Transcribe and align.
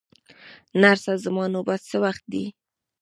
نرسه، 0.81 1.13
زما 1.25 1.43
نوبت 1.55 1.81
څه 1.89 1.97
وخت 2.03 2.23
دی؟ 2.31 2.45